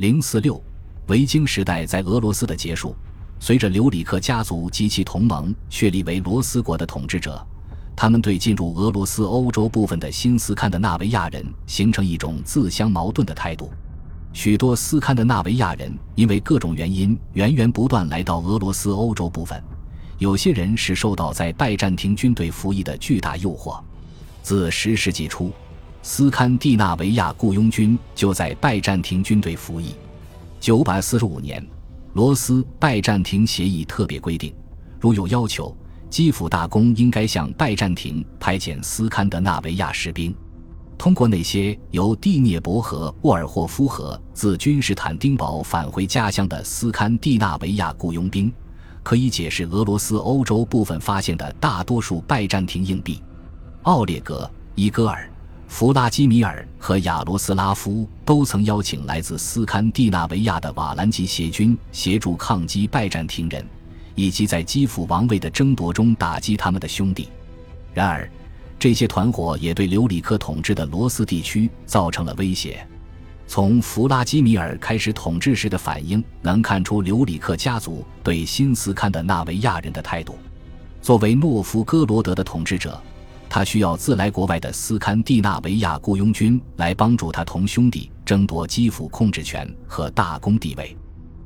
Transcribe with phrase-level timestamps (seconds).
[0.00, 0.58] 零四六，
[1.08, 2.96] 维京时代在俄罗斯的结束。
[3.38, 7.46] 随着留里克家族及其同盟确立为罗斯国的统治者，
[7.94, 13.70] 他们对进入俄罗斯欧洲部分的新斯堪的纳维亚人形成一种自相矛盾的态度。
[14.32, 19.62] 许多斯堪的纳维亚人因为各种原因源源不断来到俄罗斯欧洲部分，
[20.16, 23.78] 有些人是受到在拜占庭军队服役的巨大诱惑。
[24.40, 25.52] 自十世纪初，
[26.02, 29.94] 斯堪的纳维亚雇佣军就在拜占庭军队服役。
[30.58, 31.66] 九百四十五年。
[32.14, 34.52] 罗斯拜占庭协议特别规定，
[34.98, 35.72] 如有要求，
[36.10, 40.34] 基辅大公应该向拜占庭派遣斯堪的纳维亚士兵。
[40.98, 48.52] 通过那些由蒂涅伯河、沃尔霍夫河自君士坦丁堡返回家乡的斯堪的纳维亚雇佣兵，
[49.04, 53.22] 可以解释俄罗斯欧洲部分发现的大多数拜占庭硬币。
[53.82, 55.30] 奥列格、伊戈尔。
[55.70, 63.64] 弗拉基米尔和亚罗斯拉夫都曾邀请来自斯堪的纳维亚的瓦兰吉协军协助抗击拜占庭人，
[64.16, 67.28] 以及在基辅王位的争夺中打击他们的兄弟。
[67.94, 68.28] 然而，
[68.80, 72.84] 这些团伙也对留里克统治的罗斯地区造成了威胁。
[73.46, 80.36] 从弗拉基米尔开始统治时的反应，能看出留里克家族对新斯堪的纳维亚人的态度。
[81.00, 83.00] 作为诺夫哥罗德的统治者。
[83.52, 90.96] 他需要自来国外的斯堪的纳维亚雇佣军来帮助他同兄弟争夺基辅控制权和大公地位，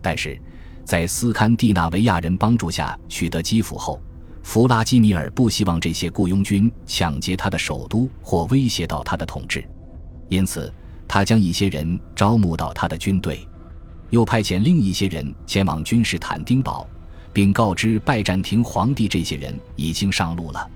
[0.00, 0.40] 但是，
[0.84, 4.00] 在斯堪的纳维亚人帮助下取得基辅后，
[4.44, 9.68] 弗拉基米尔不希望这些雇佣军抢劫他的首都或威胁到他的统治，
[10.28, 10.72] 因此
[11.08, 13.44] 他将一些人招募到他的军队，
[14.10, 16.86] 又派遣另一些人前往君士坦丁堡，
[17.32, 20.70] 并告知拜占庭皇帝这些人已经上路了。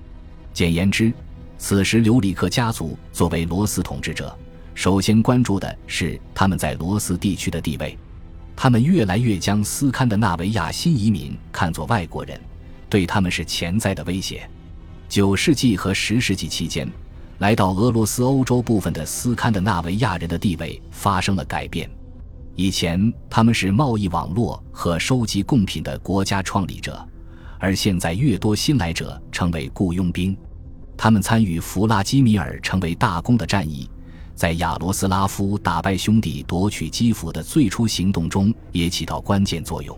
[0.53, 1.11] 简言之，
[1.57, 4.37] 此时留里克家族作为罗斯统治者，
[4.75, 7.97] 首先关注的是他们在罗斯地区的地位。
[8.55, 12.39] 他们越来越将斯堪的纳维亚新移民看作外国人，
[12.87, 14.47] 对他们是潜在的威胁。
[15.09, 16.87] 九世纪和十世纪期间，
[17.39, 21.89] 来到俄罗斯欧洲部分的斯堪的纳维亚人的地位发生了改变。
[22.55, 27.03] 以前他们是贸易网络和收集贡品的国家创立者。
[27.63, 30.35] 而现在，越多新来者成为雇佣兵，
[30.97, 33.89] 他们参与弗拉基米尔成为大公的战役，
[34.35, 39.97] 在亚罗斯拉夫打败兄弟夺取基辅的最初行动中也起到关键作用。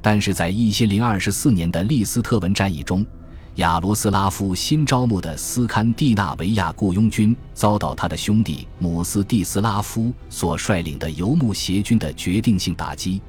[0.00, 3.04] 但是在一千零二十四年的利斯特文战役中，
[3.56, 13.20] 亚罗斯拉夫新招募的斯堪的纳维亚雇佣军遭到他的兄弟姆斯蒂斯拉夫所率领的游牧协军的决定性打击。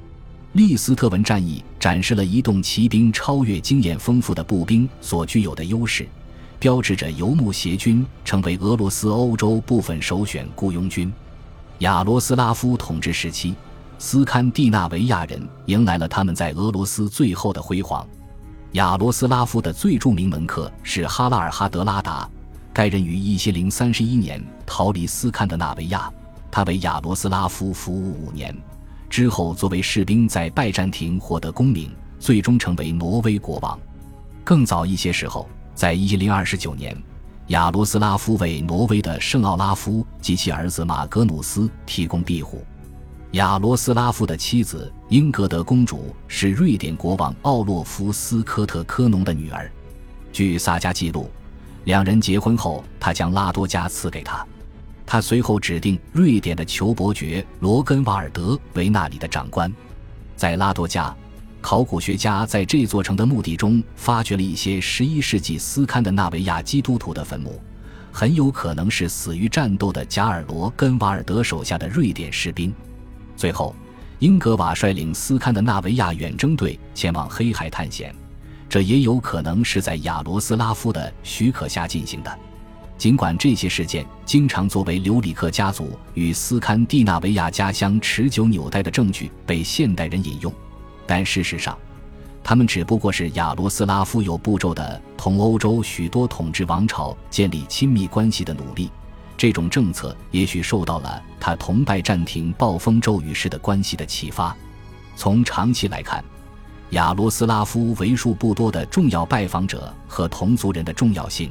[0.54, 6.06] 利斯特文战役展示了移动骑兵超越经验丰富的步兵所具有的优势，
[6.60, 11.12] 标志着游牧协军成为俄罗斯欧洲部分首选雇佣军。
[11.78, 13.52] 亚罗斯拉夫统治时期，
[13.98, 18.06] 斯堪的纳维亚人迎来了他们在俄罗斯最后的辉煌。
[18.74, 22.30] 亚罗斯拉夫的最著名门客是哈拉尔哈德拉达，
[22.72, 26.08] 该人于一千零三十一年逃离斯堪的纳维亚，
[26.48, 28.56] 他为亚罗斯拉夫服务五年。
[29.14, 31.88] 之后，作为士兵在拜占庭获得功名，
[32.18, 33.78] 最终成为挪威国王。
[34.42, 37.00] 更早一些时候，在一零二十九年，
[37.46, 42.64] 亚罗斯拉夫为挪威的圣奥拉夫及其儿子马格努斯提供庇护。
[43.34, 49.70] 亚罗斯拉夫的妻子英格德公主是瑞典国王奥洛夫斯科特科农的女儿。
[50.32, 51.30] 据萨迦记录，
[51.84, 54.44] 两人结婚后，他将拉多加赐给他。
[55.06, 59.72] 他随后指定瑞典的裘伯爵罗根瓦尔德为那里的长官。
[60.36, 61.14] 在拉多加，
[61.60, 67.60] 考古学家在这座城的墓地中发掘了一些11世纪斯堪的纳维亚基督徒的坟墓，
[68.10, 72.74] 很有可能是死于战斗的贾尔罗根瓦尔德手下的瑞典士兵。
[73.36, 73.74] 最后，
[74.18, 78.14] 英格瓦率领斯堪的纳维亚远征队前往黑海探险，
[78.68, 82.38] 这也有可能是在亚罗斯拉夫的许可下进行的。
[83.04, 90.50] 尽管这些事件经常作为留里克家族与斯堪的纳维亚家乡持久纽带的证据被现代人引用，
[91.06, 91.76] 但事实上，
[92.42, 98.90] 他们只不过是亚罗斯拉夫有步骤的同欧洲许多统治王朝建立亲密关系的努力。
[99.36, 104.56] 这种政策也许受到了他同拜占庭暴风骤雨式的关系的启发。
[105.14, 106.24] 从长期来看，
[106.92, 111.50] 亚罗斯拉夫为数不多的重要拜访者和同族人的重要性。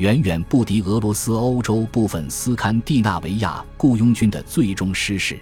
[0.00, 5.38] 远远不敌俄罗斯欧洲部分斯堪的纳维亚雇佣军的最终失势。